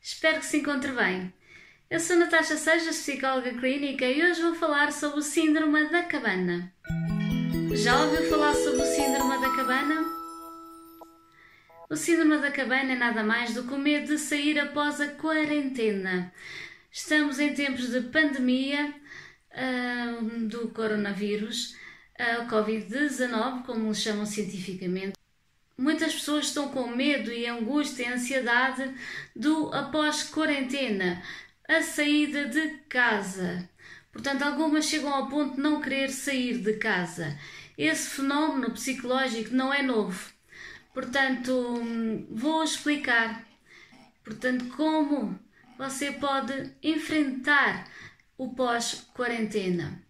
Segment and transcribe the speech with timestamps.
[0.00, 1.32] Espero que se encontre bem.
[1.90, 6.72] Eu sou Natasha Sejas, psicóloga clínica, e hoje vou falar sobre o Síndrome da Cabana.
[7.74, 10.04] Já ouviu falar sobre o Síndrome da Cabana?
[11.90, 15.08] O Síndrome da Cabana é nada mais do que o medo de sair após a
[15.08, 16.32] quarentena.
[16.90, 18.94] Estamos em tempos de pandemia
[19.52, 21.74] uh, do coronavírus,
[22.20, 25.17] uh, Covid-19, como lhe chamam cientificamente.
[25.78, 28.92] Muitas pessoas estão com medo e angústia e ansiedade
[29.34, 31.22] do após-quarentena,
[31.68, 33.70] a saída de casa.
[34.10, 37.38] Portanto, algumas chegam ao ponto de não querer sair de casa.
[37.78, 40.32] Esse fenómeno psicológico não é novo.
[40.92, 41.80] Portanto,
[42.28, 43.46] vou explicar.
[44.24, 45.38] Portanto, como
[45.78, 47.88] você pode enfrentar
[48.36, 50.07] o pós-quarentena.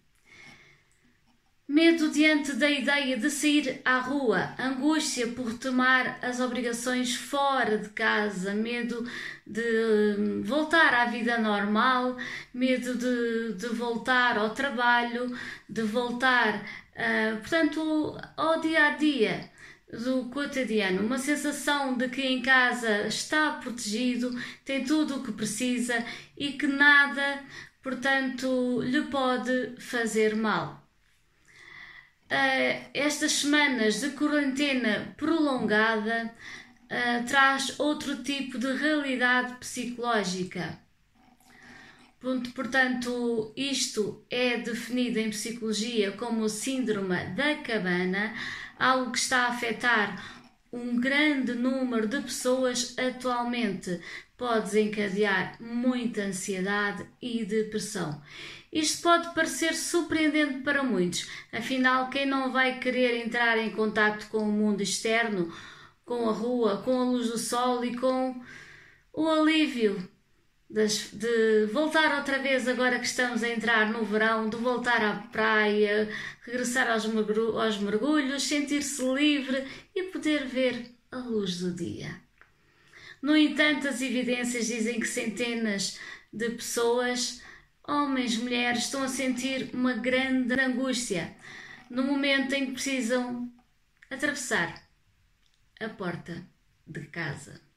[1.71, 7.89] Medo diante da ideia de sair à rua, angústia por tomar as obrigações fora de
[7.89, 9.07] casa, medo
[9.45, 12.17] de hum, voltar à vida normal,
[12.51, 15.31] medo de, de voltar ao trabalho,
[15.69, 19.51] de voltar, uh, portanto, ao dia a dia
[19.93, 26.03] do cotidiano, uma sensação de que em casa está protegido, tem tudo o que precisa
[26.35, 27.43] e que nada,
[27.83, 30.88] portanto, lhe pode fazer mal
[32.29, 36.33] uh, estas semanas de quarentena prolongada
[36.85, 40.79] uh, traz outro tipo de realidade psicológica.
[42.53, 48.33] Portanto, isto é definido em psicologia como o síndrome da cabana,
[48.77, 50.38] algo que está a afetar
[50.71, 53.99] um grande número de pessoas atualmente,
[54.37, 58.21] pode desencadear muita ansiedade e depressão.
[58.71, 64.39] Isto pode parecer surpreendente para muitos, afinal, quem não vai querer entrar em contato com
[64.39, 65.51] o mundo externo,
[66.05, 68.39] com a rua, com a luz do sol e com
[69.13, 70.07] o alívio
[70.69, 76.07] de voltar outra vez, agora que estamos a entrar no verão, de voltar à praia,
[76.43, 82.21] regressar aos, aos mergulhos, sentir-se livre e poder ver a luz do dia.
[83.21, 85.99] No entanto, as evidências dizem que centenas
[86.31, 87.41] de pessoas
[87.83, 91.35] homens, mulheres estão a sentir uma grande angústia
[91.89, 93.51] no momento em que precisam
[94.09, 94.87] atravessar
[95.79, 96.47] a porta
[96.85, 97.68] de casa.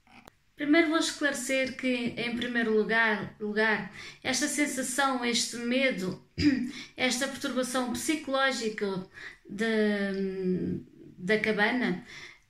[0.62, 3.92] Primeiro vou esclarecer que, em primeiro lugar, lugar,
[4.22, 6.24] esta sensação, este medo,
[6.96, 9.04] esta perturbação psicológica
[9.44, 10.80] de,
[11.18, 12.06] da cabana,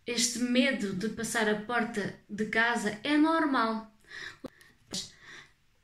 [0.06, 3.91] este medo de passar a porta de casa é normal.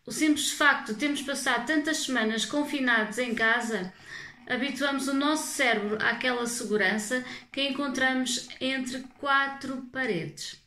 [0.05, 3.91] O simples facto de termos passado tantas semanas confinados em casa
[4.47, 10.58] habituamos o nosso cérebro àquela segurança que encontramos entre quatro paredes.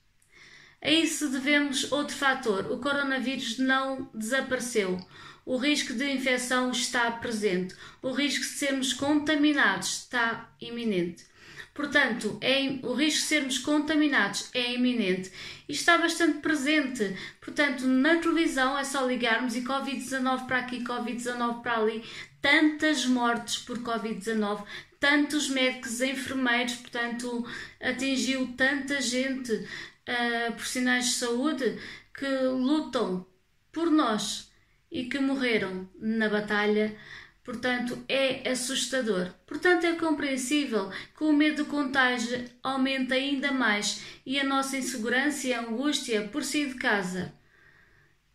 [0.81, 4.97] A isso devemos outro fator: o coronavírus não desapareceu.
[5.45, 7.75] O risco de infecção está presente.
[8.01, 11.25] O risco de sermos contaminados está iminente.
[11.73, 15.31] Portanto, é, o risco de sermos contaminados é iminente
[15.69, 17.15] e está bastante presente.
[17.39, 22.03] Portanto, na televisão é só ligarmos e Covid-19 para aqui, Covid-19 para ali,
[22.41, 24.63] tantas mortes por Covid-19,
[25.01, 27.45] tantos médicos, enfermeiros, portanto,
[27.81, 31.77] atingiu tanta gente, uh, profissionais de saúde,
[32.13, 33.25] que lutam
[33.71, 34.49] por nós
[34.89, 36.95] e que morreram na batalha
[37.43, 39.33] Portanto, é assustador.
[39.47, 45.47] Portanto, é compreensível que o medo do contágio aumente ainda mais e a nossa insegurança
[45.47, 47.33] e angústia por sair de casa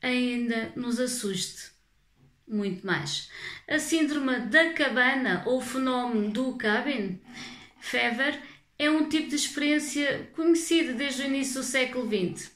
[0.02, 1.70] ainda nos assuste
[2.48, 3.30] muito mais.
[3.68, 7.20] A síndrome da cabana ou fenómeno do cabin
[7.80, 8.40] fever
[8.78, 12.52] é um tipo de experiência conhecido desde o início do século XX.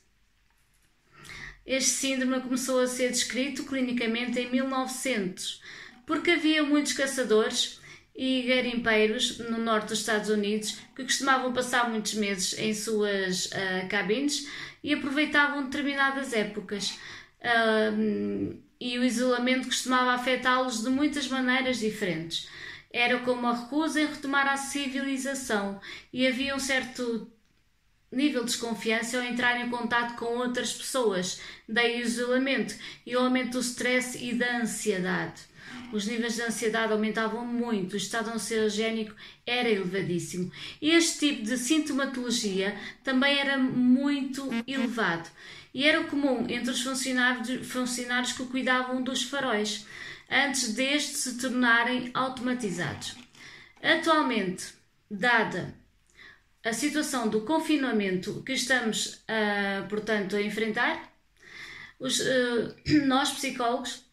[1.67, 5.61] Este síndrome começou a ser descrito clinicamente em 1900
[6.07, 7.81] porque havia muitos caçadores
[8.15, 13.89] e garimpeiros no norte dos Estados Unidos que costumavam passar muitos meses em suas uh,
[13.89, 14.49] cabines
[14.83, 16.99] e aproveitavam determinadas épocas.
[17.41, 22.49] Uh, e o isolamento costumava afetá-los de muitas maneiras diferentes.
[22.91, 25.81] Era como a recusa em retomar a civilização.
[26.13, 27.31] E havia um certo
[28.11, 32.75] nível de desconfiança ao entrar em contato com outras pessoas, daí o isolamento
[33.07, 35.50] e o aumento do stress e da ansiedade
[35.93, 39.15] os níveis de ansiedade aumentavam muito, o estado ansiogénico
[39.47, 40.51] era elevadíssimo.
[40.81, 45.29] Este tipo de sintomatologia também era muito elevado
[45.73, 49.87] e era comum entre os funcionários, que cuidavam dos faróis,
[50.31, 53.17] antes destes se tornarem automatizados.
[53.83, 54.75] Atualmente,
[55.11, 55.75] dada
[56.65, 61.11] a situação do confinamento que estamos, uh, portanto, a enfrentar,
[61.99, 62.75] os, uh,
[63.07, 64.05] nós psicólogos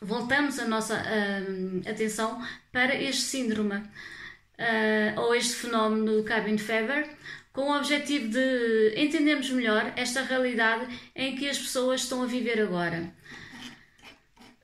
[0.00, 2.42] voltamos a nossa uh, atenção
[2.72, 7.08] para este síndrome uh, ou este fenómeno do cabin fever
[7.52, 12.60] com o objetivo de entendermos melhor esta realidade em que as pessoas estão a viver
[12.60, 13.12] agora.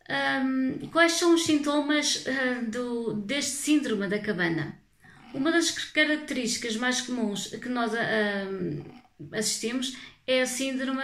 [0.09, 4.79] Um, quais são os sintomas uh, do, deste síndrome da cabana?
[5.33, 8.85] Uma das características mais comuns que nós uh,
[9.33, 9.97] assistimos
[10.27, 11.03] é a síndrome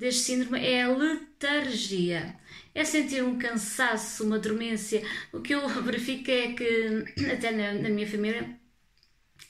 [0.00, 2.34] deste síndrome é a letargia.
[2.74, 5.02] É sentir um cansaço, uma dormência.
[5.32, 8.48] O que eu verifico é que, até na, na minha família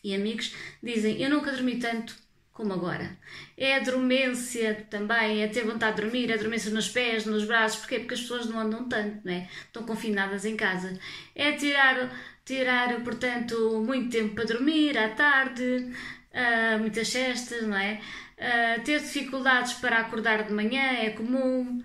[0.02, 2.17] e amigos, dizem: Eu nunca dormi tanto
[2.52, 3.17] como agora.
[3.56, 7.44] É a dormência também, é ter vontade de dormir, é a dormência nos pés, nos
[7.44, 8.00] braços, porquê?
[8.00, 9.49] Porque as pessoas não andam tanto, não é?
[9.67, 10.99] Estão confinadas em casa.
[11.35, 12.11] É tirar,
[12.44, 15.93] tirar portanto, muito tempo para dormir, à tarde,
[16.32, 18.00] uh, muitas cestas, não é?
[18.41, 21.83] Uh, ter dificuldades para acordar de manhã é comum.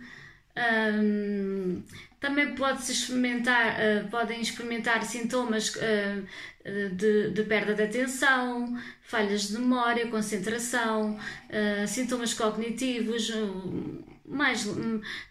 [0.57, 1.84] Um,
[2.18, 6.25] também pode-se experimentar, uh, podem experimentar sintomas uh,
[6.94, 11.19] de, de, perda de atenção, falhas de memória, concentração,
[11.88, 13.31] sintomas cognitivos,
[14.25, 14.66] mais,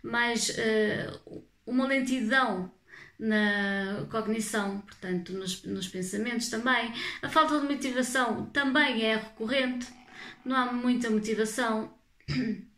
[0.01, 0.57] mais
[1.67, 2.71] uma lentidão
[3.19, 6.93] na cognição, portanto, nos, nos pensamentos também.
[7.21, 9.89] A falta de motivação também é recorrente,
[10.45, 11.93] não há muita motivação.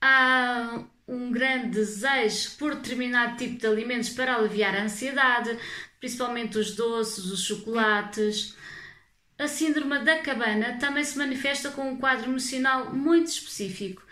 [0.00, 5.56] há um grande desejo por determinado tipo de alimentos para aliviar a ansiedade,
[6.00, 8.56] principalmente os doces, os chocolates.
[9.38, 14.02] A síndrome da cabana também se manifesta com um quadro emocional muito específico,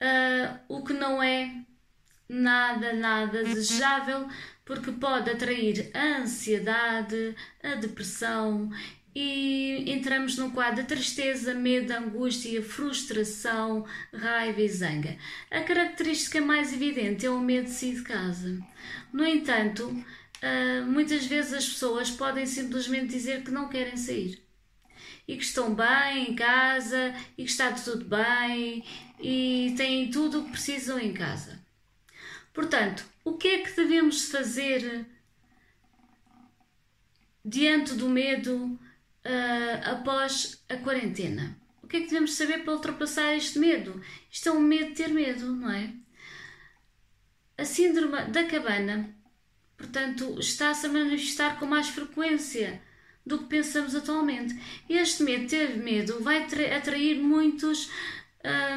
[0.00, 1.54] uh, o que não é
[2.28, 4.28] nada, nada desejável,
[4.64, 8.70] porque pode atrair a ansiedade, a depressão
[9.14, 15.16] e entramos num quadro de tristeza, medo, angústia, frustração, raiva e zanga.
[15.50, 18.58] A característica mais evidente é o medo de sair de casa.
[19.12, 20.04] No entanto,
[20.42, 24.42] ah, muitas vezes as pessoas podem simplesmente dizer que não querem sair
[25.26, 28.84] e que estão bem em casa e que está tudo bem
[29.20, 31.60] e têm tudo o que precisam em casa.
[32.52, 35.06] Portanto, o que é que devemos fazer
[37.44, 38.78] diante do medo?
[39.30, 41.56] Uh, após a quarentena.
[41.82, 44.00] O que é que devemos saber para ultrapassar este medo?
[44.30, 45.92] Isto é um medo de ter medo, não é?
[47.56, 49.14] A síndrome da cabana,
[49.76, 52.80] portanto, está-se a manifestar com mais frequência
[53.26, 54.54] do que pensamos atualmente.
[54.88, 57.90] Este medo, ter medo, vai atrair muitos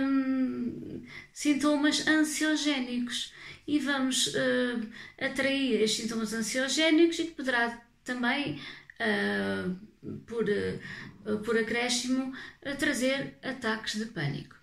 [0.01, 3.33] hum, sintomas ansiogénicos
[3.65, 4.87] e vamos uh,
[5.19, 8.59] atrair estes sintomas ansiogénicos e que poderá também
[9.03, 12.33] uh, por, uh, por acréscimo,
[12.65, 14.55] a trazer ataques de pânico.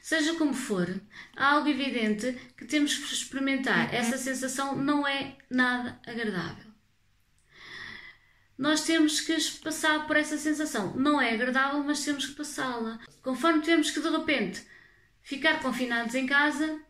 [0.00, 1.00] Seja como for,
[1.36, 3.88] há algo evidente que temos que experimentar.
[3.88, 3.94] Uhum.
[3.94, 6.72] Essa sensação não é nada agradável.
[8.58, 10.94] Nós temos que passar por essa sensação.
[10.96, 12.98] Não é agradável, mas temos que passá-la.
[13.22, 14.64] Conforme temos que, de repente,
[15.22, 16.80] ficar confinados em casa,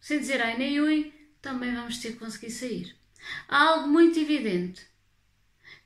[0.00, 2.96] sem dizer ai nem ui, também vamos ter que conseguir sair.
[3.48, 4.86] Há algo muito evidente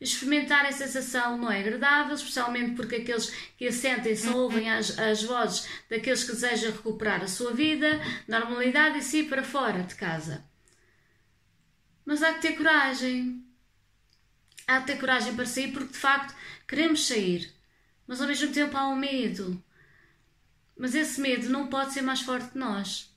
[0.01, 5.23] experimentar a sensação não é agradável, especialmente porque aqueles que assentem só ouvem as, as
[5.23, 10.45] vozes daqueles que desejam recuperar a sua vida, normalidade e si para fora de casa.
[12.05, 13.45] Mas há que ter coragem.
[14.67, 16.35] Há que ter coragem para sair porque de facto
[16.67, 17.53] queremos sair,
[18.07, 19.63] mas ao mesmo tempo há um medo.
[20.77, 23.11] Mas esse medo não pode ser mais forte que nós.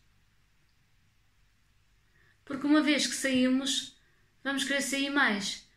[2.45, 3.97] Porque uma vez que saímos,
[4.43, 5.68] vamos querer sair mais.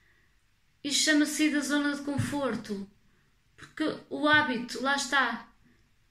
[0.85, 2.91] Isto chama-se da zona de conforto,
[3.57, 5.49] porque o hábito, lá está.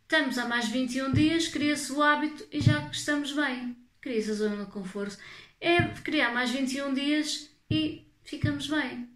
[0.04, 3.76] Estamos há mais de 21 dias, cria-se o hábito e já estamos bem.
[4.00, 5.18] Cria-se a zona de conforto.
[5.60, 9.10] É criar mais 21 dias e ficamos bem.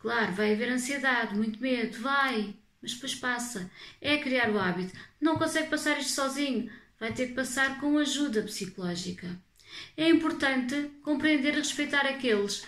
[0.00, 3.70] Claro, vai haver ansiedade, muito medo, vai, mas depois passa.
[4.00, 4.92] É criar o hábito.
[5.20, 9.40] Não consegue passar isto sozinho, vai ter que passar com ajuda psicológica.
[9.96, 12.64] É importante compreender e respeitar aqueles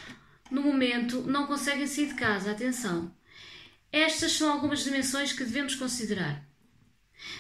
[0.51, 2.53] no momento, não conseguem sair de casa.
[2.53, 3.15] Atenção!
[3.91, 6.47] Estas são algumas dimensões que devemos considerar.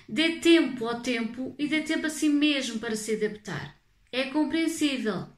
[0.08, 3.76] Dê tempo ao tempo e dê tempo a si mesmo para se adaptar.
[4.10, 5.28] É compreensível,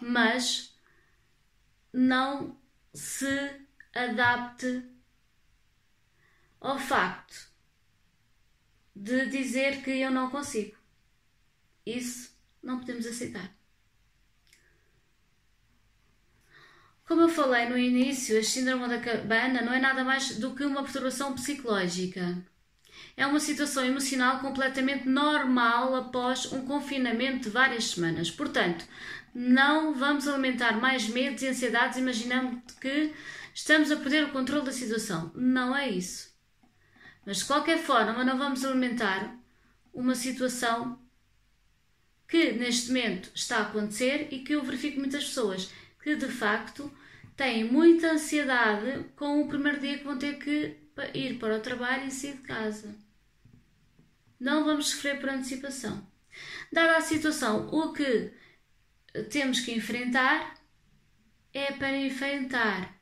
[0.00, 0.76] mas
[1.92, 2.60] não
[2.92, 3.60] se
[3.94, 4.84] adapte
[6.60, 7.50] ao facto
[8.94, 10.76] de dizer que eu não consigo.
[11.84, 13.55] Isso não podemos aceitar.
[17.06, 20.64] Como eu falei no início, a síndrome da cabana não é nada mais do que
[20.64, 22.44] uma perturbação psicológica.
[23.16, 28.30] é uma situação emocional completamente normal após um confinamento de várias semanas.
[28.30, 28.84] Portanto,
[29.34, 33.12] não vamos alimentar mais medos e ansiedades imaginando que
[33.54, 35.30] estamos a perder o controle da situação.
[35.34, 36.34] Não é isso.
[37.24, 39.36] Mas de qualquer forma, não vamos alimentar
[39.94, 40.98] uma situação
[42.28, 45.70] que neste momento está a acontecer e que eu verifico muitas pessoas
[46.06, 46.88] que de facto
[47.36, 50.76] têm muita ansiedade com o primeiro dia que vão ter que
[51.12, 52.94] ir para o trabalho e sair de casa.
[54.38, 56.06] Não vamos sofrer por antecipação.
[56.72, 58.32] Dada a situação, o que
[59.30, 60.54] temos que enfrentar
[61.52, 62.96] é para enfrentar,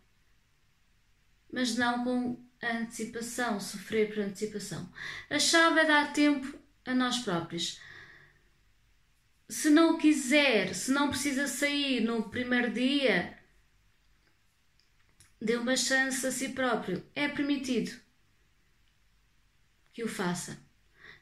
[1.52, 4.90] mas não com antecipação, sofrer por antecipação.
[5.28, 7.78] A chave é dar tempo a nós próprios.
[9.54, 13.38] Se não quiser, se não precisa sair no primeiro dia,
[15.40, 17.06] dê uma chance a si próprio.
[17.14, 17.92] É permitido
[19.92, 20.58] que o faça.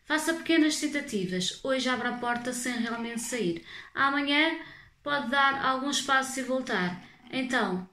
[0.07, 1.63] Faça pequenas tentativas.
[1.63, 3.67] Hoje abra a porta sem realmente sair.
[3.95, 4.59] Amanhã
[5.03, 7.07] pode dar alguns passos e voltar.
[7.31, 7.87] Então,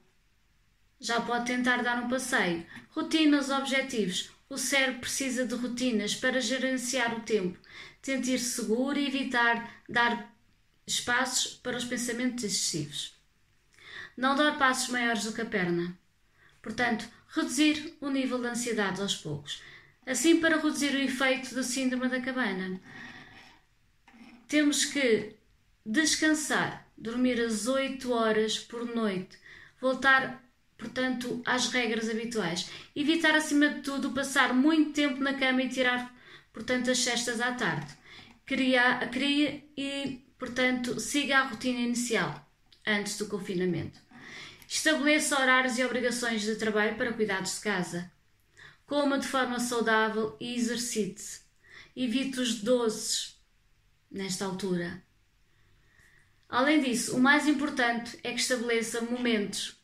[0.98, 2.66] já pode tentar dar um passeio.
[2.92, 4.30] Rotinas, objetivos.
[4.50, 7.56] O cérebro precisa de rotinas para gerenciar o tempo,
[8.02, 10.34] sentir-se seguro e evitar dar
[10.84, 13.16] espaços para os pensamentos excessivos.
[14.16, 15.96] Não dar passos maiores do que a perna.
[16.60, 19.62] Portanto, reduzir o nível de ansiedade aos poucos.
[20.04, 22.80] Assim, para reduzir o efeito da síndrome da cabana,
[24.48, 25.36] temos que
[25.86, 29.38] descansar, dormir as 8 horas por noite,
[29.80, 30.44] voltar,
[30.80, 32.70] portanto, às regras habituais.
[32.96, 36.12] Evitar, acima de tudo, passar muito tempo na cama e tirar,
[36.52, 37.92] portanto, as cestas à tarde.
[38.46, 42.50] Cria, cria e, portanto, siga a rotina inicial,
[42.84, 44.00] antes do confinamento.
[44.66, 48.10] Estabeleça horários e obrigações de trabalho para cuidados de casa.
[48.86, 51.42] Coma de forma saudável e exercite-se.
[51.94, 53.38] Evite os doces
[54.10, 55.02] nesta altura.
[56.48, 59.79] Além disso, o mais importante é que estabeleça momentos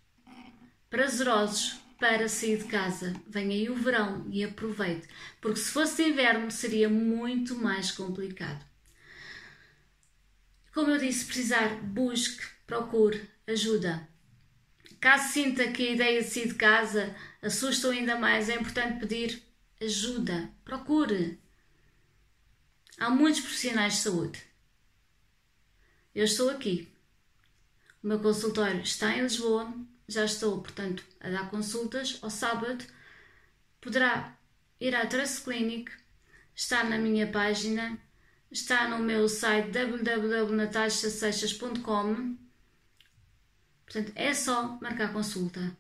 [0.91, 3.15] prazerosos para sair de casa.
[3.27, 5.09] Venha aí o verão e aproveite,
[5.41, 8.65] porque se fosse inverno seria muito mais complicado.
[10.73, 14.07] Como eu disse, precisar, busque, procure ajuda.
[15.01, 19.43] Caso sinta que a ideia de sair de casa assusta ainda mais, é importante pedir
[19.81, 20.51] ajuda.
[20.65, 21.39] Procure.
[22.99, 24.47] Há muitos profissionais de saúde
[26.17, 26.89] eu estou aqui.
[28.03, 29.71] O meu consultório está em Lisboa,
[30.09, 32.85] já estou, portanto, a dar consultas ao sábado.
[33.81, 34.37] Poderá
[34.81, 35.91] ir à Trust Clinic,
[36.55, 37.99] está na minha página,
[38.51, 42.37] está no meu site www.natashaseixas.com.
[43.85, 45.77] Portanto, é só marcar consulta.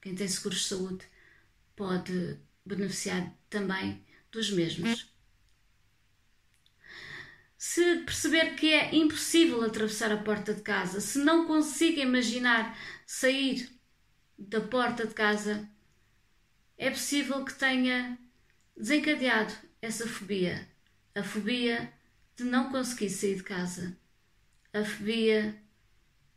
[0.00, 1.04] Quem tem seguros de saúde
[1.76, 5.08] pode beneficiar também dos mesmos.
[7.58, 12.74] Se perceber que é impossível atravessar a porta de casa, se não consigo imaginar
[13.12, 13.68] sair
[14.38, 15.68] da porta de casa,
[16.78, 18.16] é possível que tenha
[18.76, 19.52] desencadeado
[19.82, 20.68] essa fobia.
[21.12, 21.92] A fobia
[22.36, 23.98] de não conseguir sair de casa.
[24.72, 25.60] A fobia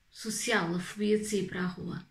[0.09, 2.07] social, a fobia de sair para a rua.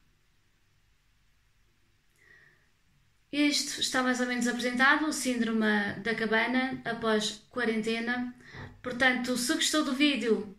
[3.33, 8.33] Este está mais ou menos apresentado, o síndrome da cabana após quarentena.
[8.81, 10.57] Portanto, se gostou do vídeo,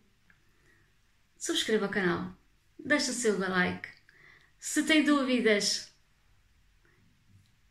[1.38, 2.36] subscreva o canal,
[2.77, 3.89] deixa o seu like.
[4.60, 5.92] Se tem dúvidas,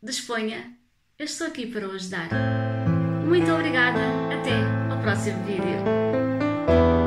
[0.02, 0.76] disponha.
[1.18, 2.28] Eu estou aqui para o ajudar.
[3.26, 4.00] Muito obrigada.
[4.32, 7.01] Até ao próximo vídeo.